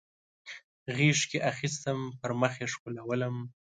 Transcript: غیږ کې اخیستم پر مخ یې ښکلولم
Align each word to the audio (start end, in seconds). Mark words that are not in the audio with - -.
غیږ 0.95 1.19
کې 1.29 1.39
اخیستم 1.51 1.99
پر 2.21 2.31
مخ 2.39 2.53
یې 2.61 2.67
ښکلولم 2.73 3.35